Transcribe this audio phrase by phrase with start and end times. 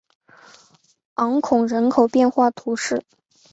[1.13, 3.05] 昂孔人口变化图示